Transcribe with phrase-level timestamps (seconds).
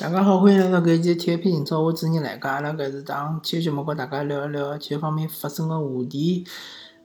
[0.00, 2.52] 大家好，欢迎来到搿一期体育频道，我主持人来家。
[2.52, 6.42] 阿拉搿是档体育节目，跟大家聊一聊体育方面发生个话题。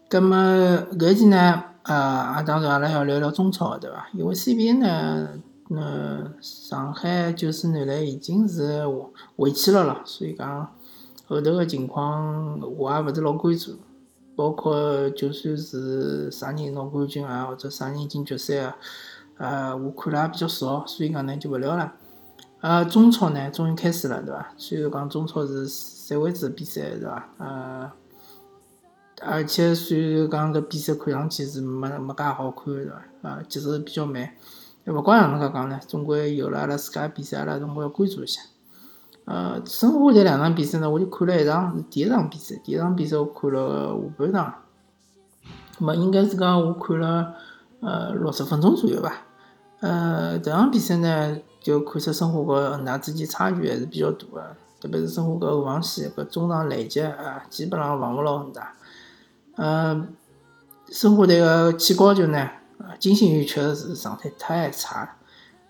[0.08, 4.08] 葛末搿一期呢，呃，当然阿拉要聊聊中超，对伐？
[4.14, 5.28] 因为 CBA 呢，
[5.72, 8.86] 呃，上海九四男篮已经是
[9.36, 10.72] 回去了咯，所以讲
[11.28, 13.78] 后头个情况我也勿是老关注。
[14.38, 18.78] 包括就算是啥人拿冠军啊，或者啥人进决赛啊，
[19.38, 21.92] 呃，我看了也比较少，所以讲呢就勿聊了。
[22.66, 24.52] 呃，中超呢，终于开始了，对伐？
[24.58, 27.30] 虽然讲中超是三位制比赛，对伐？
[27.38, 27.92] 呃，
[29.22, 33.30] 而且虽然讲搿比赛看上去是没没介好看，对伐？
[33.30, 34.32] 啊，节奏比较慢。
[34.88, 38.42] 勿管哪能介讲呢，总归有了阿拉自家比赛，阿拉总归要关注一下。
[39.26, 42.56] 呃，申花队两场比赛呢，我就看了一场，是第一场比赛。
[42.64, 44.56] 第一场比赛我看了下半场，
[45.78, 47.36] 么应该是讲我看了
[47.82, 49.22] 呃六十分钟左右吧。
[49.86, 51.38] 呃，这场比赛呢。
[51.66, 58.76] 就看出申花和恒大之间差距还是比较大的，特别是申花搿后防线搿中场拦截啊，基本上防勿牢恒大。
[59.56, 60.14] 嗯，
[60.92, 62.52] 申花队个起高球呢，
[63.00, 65.10] 金星宇确实是状态太差了。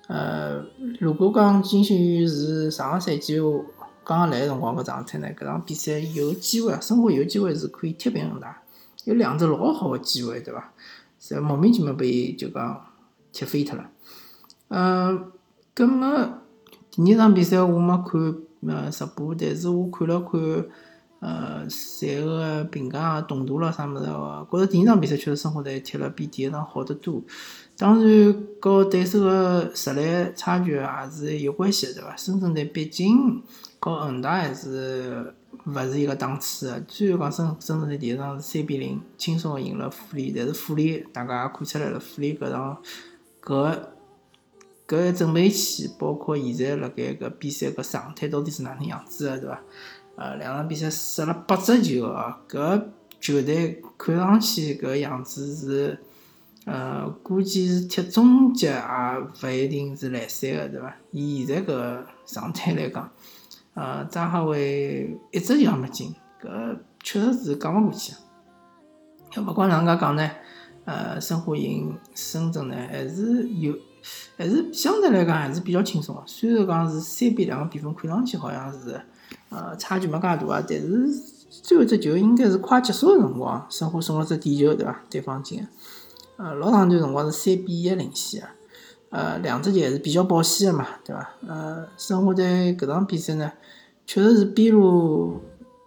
[0.08, 0.66] 呃，
[1.00, 3.40] 如果讲金星宇是上个赛季
[4.03, 8.62] 刚刚来个辰光搿状态呢，搿场比赛有机会，申花有机会是可以踢平恒大，
[9.06, 10.73] 有两只老好个机会，对伐？
[11.22, 12.86] 是莫名其妙被就讲
[13.36, 13.91] 踢飞脱了。
[14.69, 15.31] 嗯。
[15.78, 16.39] 葛么
[16.89, 18.33] 第二场比赛我没看
[18.66, 20.39] 呃直播，但是我看了看
[21.19, 27.22] 呃赛个评价、动图咯啥物事哦，觉着第二场比赛确实申花队踢了比第一场好得多。
[27.78, 32.16] 当然，和对手个实力差距也是有关系，对伐？
[32.16, 33.44] 深圳队毕竟
[33.81, 36.86] 和恒大还是勿是一个档次个。
[36.88, 42.78] 虽然讲深深圳队第一场是三比零轻松个赢了富力，但是富力大家也看出来了，富力搿场
[43.46, 43.80] 搿。
[44.88, 49.60] 搿个准备期，包括现在辣盖搿比赛搿状态到底是哪能样子个，对伐？
[50.16, 52.84] 呃，两场比赛失了八只球哦，搿
[53.19, 56.00] 球队看上去搿样子是，
[56.66, 58.80] 呃，估计是踢中级也
[59.42, 60.96] 勿一定是来三个，对伐？
[61.09, 63.12] 以现在搿状态来讲，
[63.74, 68.14] 呃，张哈维一只球也没进，搿确实是讲勿过去。
[69.36, 70.30] 要勿管哪能介讲呢，
[70.85, 73.75] 呃，申花赢深圳呢，还是有。
[74.38, 79.01] 还是相对来讲还是比较轻松，虽然讲是三比两个比分，看上去好像是，
[79.50, 81.12] 呃，差距没介大啊，但是
[81.50, 85.01] 最后只球应该是快结束个辰光，申花送了只点球，对伐？
[85.09, 85.68] 对方进，
[86.38, 88.50] 呃，老长段辰光是三比一领先啊，
[89.09, 91.34] 呃，两只球还是比较保险个嘛，对伐？
[91.47, 93.51] 呃，申花队搿场比赛呢，
[94.06, 95.41] 确实是边路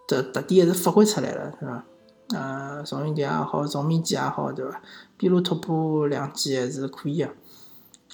[0.09, 1.85] 的特点还是发挥出来了，是伐？
[2.33, 4.81] 呃，重一点也好，重面积也好，对伐？
[5.17, 7.29] 边路突破两记还是可以个。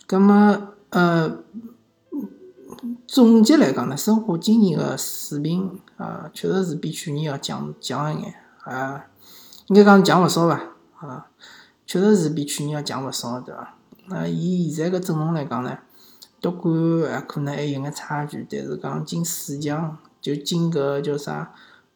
[0.08, 1.38] 咁么，呃，
[3.08, 9.06] 总结来讲呢，申花今年个水平啊，确实是比去年要强强一眼啊，
[9.68, 10.62] 应该讲强勿少吧
[11.00, 11.28] 啊，
[11.86, 13.76] 确实是比去年要强勿少，对伐？
[14.08, 15.80] 那以现在个阵容来讲呢，
[16.40, 21.54] 夺冠啊可能还有眼差距，但是讲进四强就进搿叫啥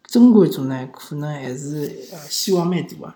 [0.09, 3.13] 中冠组呢，可能还是呃希望蛮大个。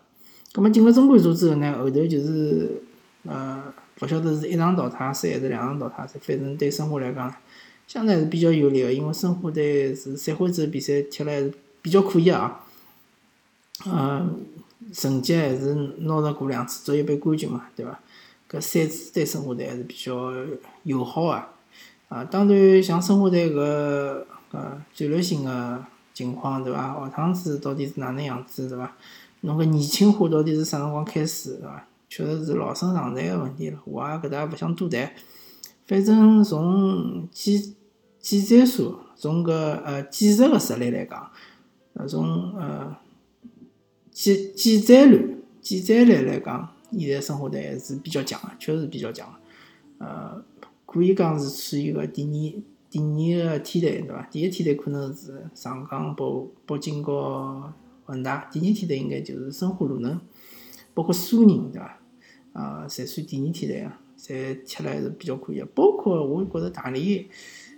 [0.54, 2.82] 咁么进了中冠组之后呢，后头就是
[3.24, 3.74] 呃。
[4.02, 7.34] 勿晓得是一场淘汰赛还是两场淘汰赛，反正对申花来讲，
[7.88, 12.66] 相对还是比较有利个，因为申花队是赛会制比赛踢了还是比较可以啊，
[13.86, 14.44] 嗯，
[14.92, 17.98] 成绩还是拿着过两次足协杯冠军嘛，对伐？
[18.50, 20.34] 搿赛制对申花队还是比较
[20.84, 21.46] 友好个，
[22.10, 23.60] 啊，当然像申花队搿
[24.52, 26.94] 呃战略性个情况，对伐？
[27.00, 28.96] 下趟子到底是哪能样子，对伐？
[29.42, 31.88] 侬搿年轻化到底是啥辰光开始，对伐？
[32.10, 35.12] 确实是老生常谈个问题了，我也搿搭也勿想多谈。
[35.86, 37.76] 反正从技
[38.20, 41.32] 技战术，从搿呃技术个实力来讲，
[41.94, 42.96] 呃从呃
[44.12, 50.06] 技技战略、技战略来讲，现在申花队还是比较强个，确实比较强个。
[50.06, 50.44] 呃，
[50.86, 52.62] 可以讲是处于个第二、
[52.94, 54.22] 第二个梯队，对伐？
[54.30, 56.24] 第一梯队可能是上港、北
[56.68, 57.74] 北京和
[58.06, 60.22] 恒大，第二梯队应该就是申花、鲁能，
[60.94, 62.00] 包括苏宁，对伐？
[62.54, 65.66] 啊，侪算第二梯队啊，侪踢了还是比较可以个。
[65.74, 67.26] 包括我觉着大连，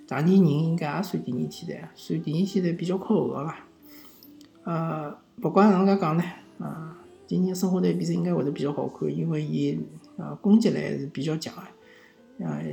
[0.06, 3.58] 大连人应该也算第二梯队啊，算第二梯队比较靠后个伐？
[4.66, 6.24] 呃，不管哪能介讲呢，
[6.60, 9.80] 啊，今年申花队比赛应该会得比较好看，因为伊
[10.18, 11.72] 啊攻击力还是比较强个，啊，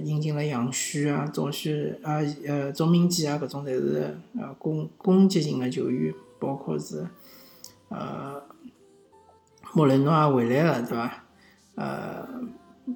[0.04, 7.06] 引进了杨旭啊、赵旭啊、呃赵明基啊，搿种侪是呃攻攻击型的球员，包括是
[7.88, 8.42] 呃
[9.72, 11.24] 莫雷诺也回来了，对伐？
[11.74, 12.28] 呃，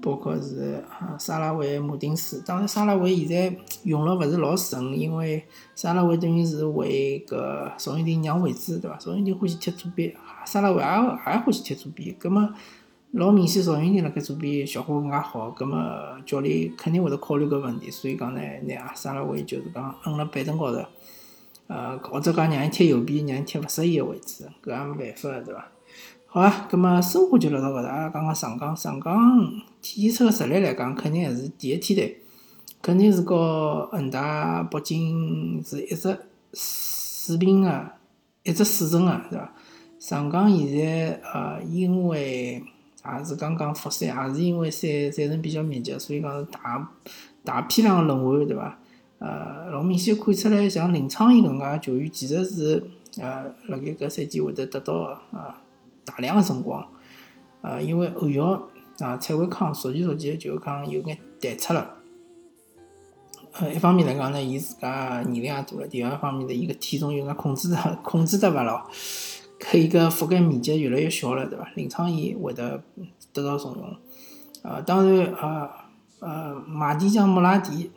[0.02, 2.42] 包括是啊沙拉维、马丁斯。
[2.44, 5.42] 当然，沙拉维现在用了勿是老顺，因为
[5.74, 8.96] 沙拉维等于是为搿赵云霆让位置，对伐？
[8.98, 10.14] 赵云霆欢喜踢左边，
[10.44, 12.46] 沙拉维也也欢喜踢左边，葛末
[13.12, 15.78] 老明显赵云霆辣盖左边效果更加好，葛末
[16.26, 20.84] 教练肯定会得考虑搿问题，所以讲呢，拿沙拉维就是讲摁辣板凳高头，
[21.68, 25.68] 呃，或者讲让伊踢右边，让伊踢勿适宜个位置，搿也没办法个，对伐？
[26.26, 28.76] 好啊，葛末申花就聊到搿搭，阿拉讲讲上港。
[28.76, 29.16] 上港
[29.80, 32.20] 体测个实力来讲，肯定还是第一梯队，
[32.82, 36.18] 肯定是和恒大、北京是一只
[36.52, 37.90] 水平个，
[38.42, 39.54] 一只水准个，对伐？
[39.98, 42.62] 上港现在呃，因为
[43.18, 46.88] 也是刚刚复赛，也是因为赛赛程比较密集，所以讲是大
[47.44, 48.78] 大批量个轮换，对伐？
[49.18, 52.82] 呃，老明显看出来，像林昌义搿能介球员，其实是
[53.18, 54.94] 呃，辣盖搿赛季会得得到
[55.32, 55.62] 啊。
[56.04, 56.86] 大量个辰光，
[57.62, 58.68] 呃，因为后腰
[59.00, 61.94] 啊，蔡伟康逐渐逐渐就讲有眼淡出了。
[63.58, 67.74] 呃，一方面来讲呢，伊自家年龄也大了；第二方面呢，伊个体重有眼控制
[68.04, 68.86] 控制得勿牢，
[69.68, 71.68] 可以个覆盖面积越来越小了，对伐？
[71.74, 72.80] 林昌义会得
[73.32, 73.96] 得到重用。
[74.62, 75.68] 呃，当然，呃
[76.20, 77.90] 呃，马蒂江穆拉蒂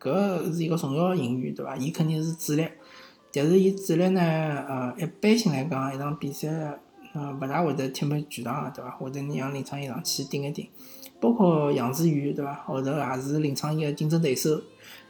[0.00, 1.76] 搿是一个重要引援，对伐？
[1.76, 2.66] 伊肯定是主力，
[3.32, 6.80] 但是伊主力呢，呃，一般性来讲，一场比赛。
[7.14, 8.90] 呃，勿大会得踢满全场个，对伐？
[8.90, 10.68] 会得让林昌义上去顶一顶，
[11.20, 12.52] 包括杨志宇，对伐？
[12.66, 14.60] 后头也是林昌义个竞争对手。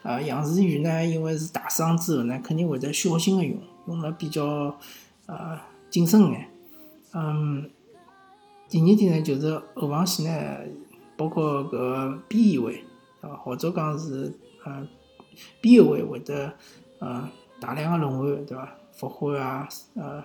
[0.03, 3.59] 呃，杨志宇呢，因为是大伤之后呢，肯定会得小心个用，
[3.89, 4.77] 用了比较
[5.25, 5.59] 呃
[5.95, 6.51] 谨慎眼。
[7.13, 7.71] 嗯，
[8.69, 10.59] 第二点呢，就是后防线呢，
[11.17, 12.83] 包括搿边翼位，
[13.21, 14.85] 啊，或者讲是呃
[15.61, 16.53] 边后卫会得
[16.99, 17.31] 呃
[17.61, 18.77] 大量个轮换，对伐？
[18.91, 20.25] 复活啊，呃。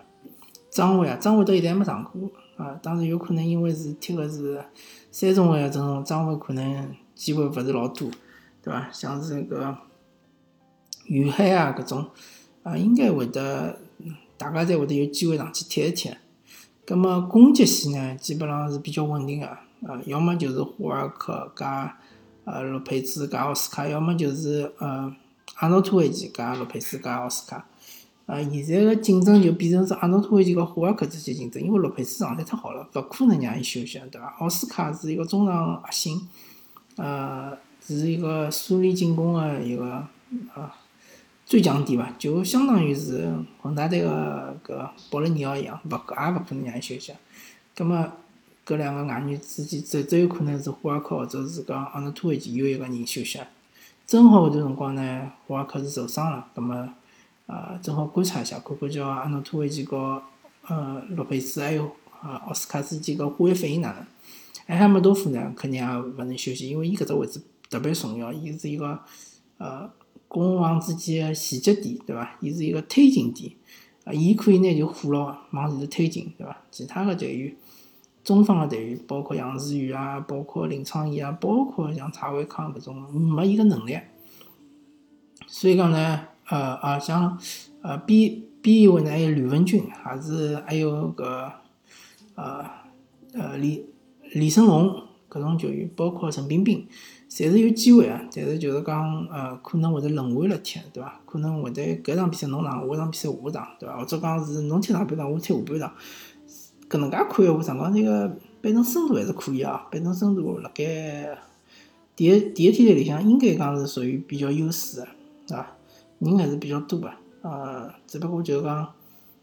[0.71, 4.63] 张伟啊，张伟到现在还没上过啊，当然有可能因为是踢个是
[5.11, 8.09] 三中卫个阵容，张伟可能机会勿是老多，
[8.63, 8.89] 对伐？
[8.91, 9.77] 像是搿个
[11.05, 12.07] 于海啊，搿种
[12.63, 13.79] 啊，应该会得
[14.39, 16.09] 大家侪会得有机会上去踢一踢。
[16.85, 21.97] 葛末攻击线呢，基本上是比较稳定个啊，要么就是胡尔克加
[22.45, 25.13] 呃洛佩兹加奥斯卡，要么就是呃
[25.57, 27.67] 阿诺托维奇加洛佩兹加奥斯卡。
[28.25, 34.27] 啊，现在个竞争就变成是阿诺托维奇和霍尔克之间竞争，因为洛佩斯状态太好了，勿可能让伊休息，对伐？
[34.39, 36.27] 奥斯卡是一个中场核心，
[36.97, 40.07] 呃，是一个梳理进攻的一个
[40.53, 40.75] 啊
[41.49, 42.13] 最强点伐？
[42.19, 43.27] 就相当于是
[43.59, 47.11] 恒大队个搿保利尼奥一样，勿也勿可能让伊休息。
[47.75, 47.97] 葛末
[48.63, 53.39] 搿两个外援之间，只只有可能是霍尔克或者是讲阿诺托维奇有一个人休息。
[54.05, 56.87] 正好搿段辰光呢，霍尔克是受伤了，葛末。
[57.47, 60.21] 呃，正好观察一下，看看叫阿诺托维奇和
[60.67, 61.91] 呃洛佩斯还有
[62.21, 64.05] 呃奥斯卡之间个化学反应哪能？
[64.67, 68.99] 埃哈梅多夫呢，肯定也勿能休息，因为伊搿只位置特别重要，伊是一个
[69.57, 69.89] 呃
[70.29, 72.37] 攻防之间个衔接点，对伐？
[72.39, 73.51] 伊是一个推进点，
[74.05, 76.61] 啊，伊可以拿球护牢往前头推进，对伐？
[76.71, 77.53] 其他个队员，
[78.23, 83.99] 中方个队员，包括杨志宇啊，包括林昌义啊，包括像蔡伟康搿种，没伊个能力，
[85.45, 86.21] 所以讲呢。
[86.51, 87.37] 呃啊，像
[87.83, 91.51] 呃边边翼位呢，还有吕文君，还是还有个
[92.33, 92.65] 呃
[93.35, 93.85] 呃李
[94.31, 96.87] 李胜龙搿种球员，包括陈彬彬，
[97.29, 98.21] 侪是有机会啊。
[98.35, 101.21] 但是就是讲呃，可能会得轮换了踢，对伐？
[101.25, 103.97] 可能会得搿场比赛侬上，下场比赛我上，对伐？
[103.99, 105.93] 或者讲是侬踢上半场，我踢下半场，
[106.89, 108.27] 搿能介看闲话，上港这个
[108.61, 109.87] 板凳深度还是可以啊。
[109.91, 111.37] 板凳深度辣盖
[112.15, 115.07] 第一第一梯队里向，应该讲是属于比较优势的，
[115.47, 115.67] 对伐？
[116.19, 117.09] 人还是比较多个，
[117.43, 118.91] 呃，只不过就是讲，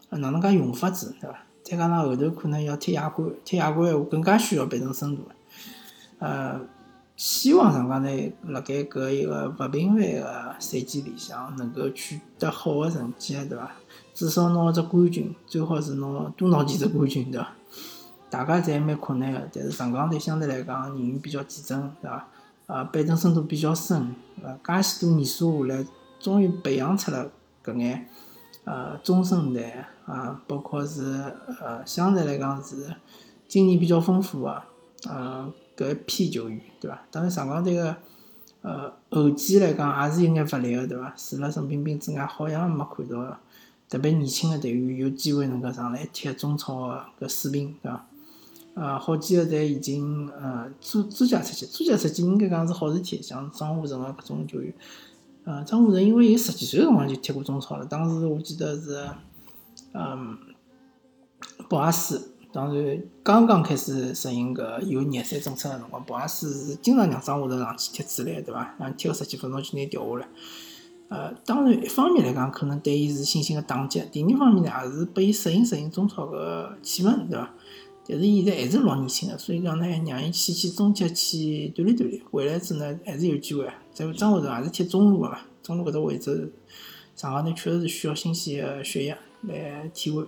[0.09, 1.43] 哪能介用法子，对伐？
[1.63, 5.23] 再加上后头可能要踢亚冠，踢亚冠闲话更加需要板凳深度
[6.19, 6.59] 呃，
[7.15, 13.71] 希望上港队辣盖搿一个勿平凡个赛季里向能够取得好个成绩，对伐？
[14.13, 17.49] 至少拿只冠军，最好是拿多拿几只冠军，对伐？
[18.29, 22.27] 大家侪蛮困难个，但是上港队相对来讲人员比较集中，对伐？
[22.67, 25.85] 呃，板凳深度比较深，呃，介许多年数下来。
[26.19, 27.29] 终于培养出了
[27.63, 28.09] 搿眼
[28.63, 31.23] 呃中生代啊，包括是
[31.61, 32.91] 呃相对来讲是
[33.47, 34.63] 经验比较丰富个
[35.07, 35.47] 呃
[35.77, 37.05] 搿一批球员，对伐？
[37.11, 37.95] 当然上港队个
[38.61, 41.13] 呃后继来讲也是有眼乏力个，对伐？
[41.15, 43.39] 除了陈彬彬之外，好像没看到
[43.87, 48.05] 特别年轻个队员有机会能够上来踢中超个搿水平，对伐？
[48.73, 54.73] 呃，好几个侪已经呃租租借出去，租借出去应该讲是好事体，像张沪成个搿种球员。
[55.45, 59.09] 呃，张沪成因为伊十几岁辰光就踢过中超了，当时我记得是，
[59.93, 60.37] 嗯，
[61.69, 68.75] 博阿斯当然刚刚开始实行搿有廿三政策个辰光，博阿斯是经常让张下头上去贴纸来，对伐？
[68.79, 70.27] 让贴个十几分钟就拿伊调下来。
[71.09, 77.53] 呃，当然一方面来讲，可能对伊是信心个打击；第二方面呢，也是拨伊适应适应中超个气氛，对伐？
[78.07, 83.69] 但是现在还是老年轻个，所以讲呢，让伊去去中甲去锻炼锻炼，回来之后呢，还是有机会。
[83.93, 86.51] 再张下头也是踢中路个嘛，中路搿只位置，
[87.15, 90.25] 上港头确实是需要新鲜个血液来替换。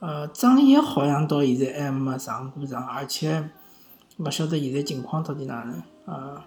[0.00, 3.50] 呃，张毅好像到现在还没上过场，而且
[4.18, 5.82] 勿晓得现在情况到底哪能。
[6.04, 6.40] 呃，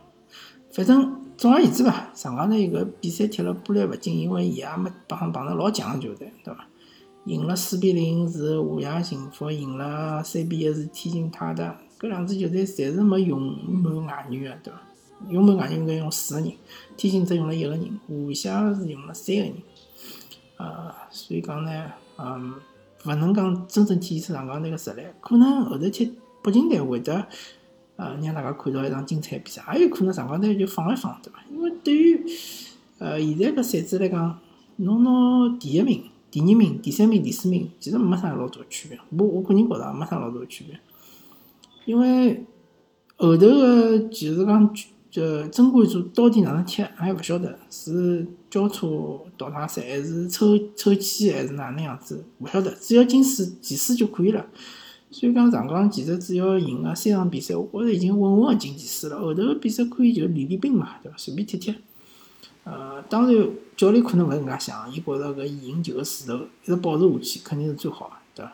[0.72, 6.66] 反正总而言之吧，上港头一个比赛踢了波澜不惊，因为伊也没碰碰着老强个球队，对伐？
[7.26, 14.80] 赢了四比零是华夏幸福，赢了三比一是天津泰达，搿两支球队侪是没用满外援个，对伐？
[15.30, 16.54] 用满外援应该用四个人，
[16.96, 19.54] 天津只用了一个人，华夏是用了三个人。
[20.56, 22.54] 呃，所以讲呢，嗯。
[23.06, 27.26] 勿能讲真正体现出上港队个实力，可能后头踢北京队会得，
[27.96, 31.40] 呃，让大家看到一场精彩比赛，也有可能上港队就放一放，对伐？
[31.52, 32.26] 因为对于，
[33.00, 34.40] 呃，现在搿赛制来讲，
[34.78, 39.00] 侬拿第一名、第二名、第三名、第四名，其实没啥老大区别。
[39.18, 40.80] 我我个人觉着没啥老大区别，
[41.86, 42.46] 因为
[43.18, 44.74] 后头个就是讲。
[45.12, 48.86] 就争冠组到底哪能踢，还勿晓得是交叉
[49.38, 52.70] 淘汰赛还是抽抽签还是哪能样子，勿晓得。
[52.76, 54.46] 只要进四前四就可以了。
[55.10, 59.20] 所以讲上港其实只要赢了三场比赛，我觉着已经稳稳个进前四了。
[59.20, 61.18] 后头个比赛可以就练练兵嘛，对伐？
[61.18, 61.74] 随便踢踢。
[62.64, 68.54] 呃，当然教练可能勿是搿能介想，伊觉着搿赢球个势头一直保持下去，肯定是最好个，对伐？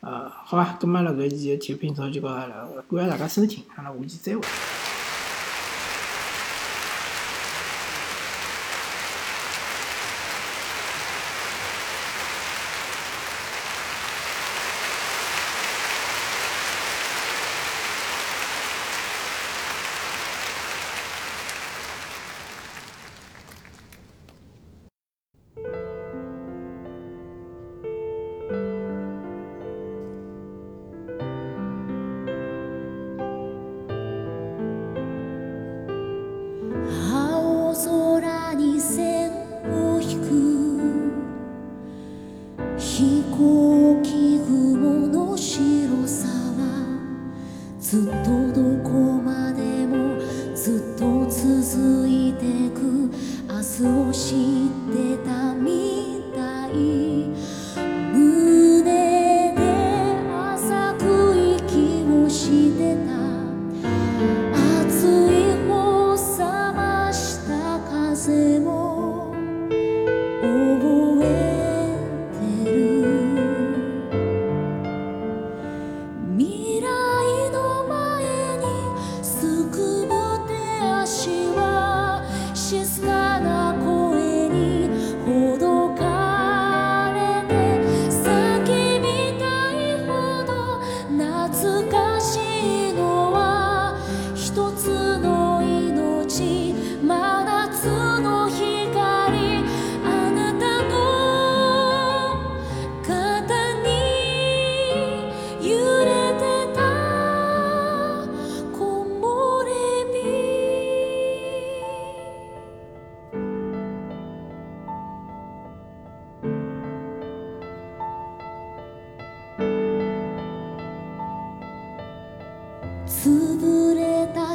[0.00, 4.40] 呃，好吧，葛末辣搿期个体育频道就告阿拉，感谢大家收听，阿拉下期再会。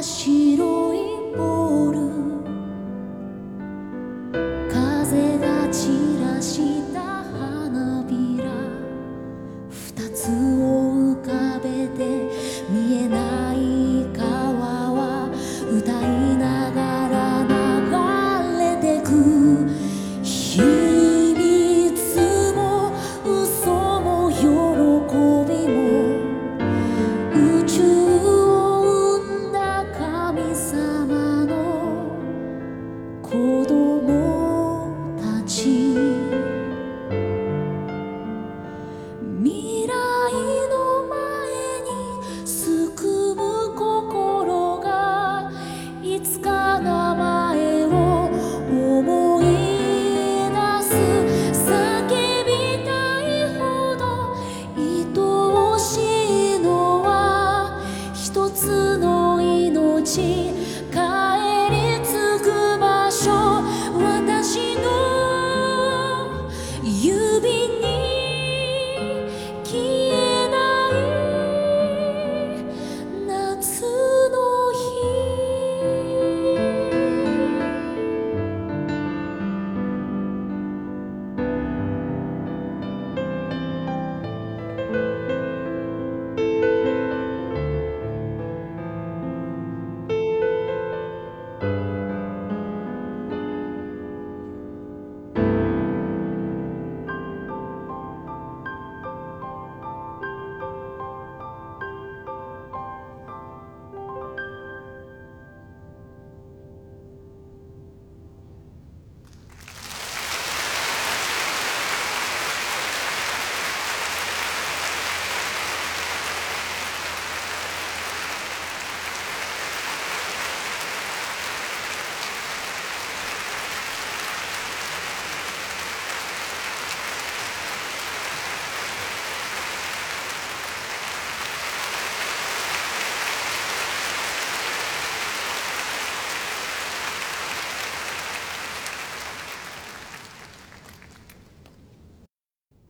[0.06, 0.45] 一つ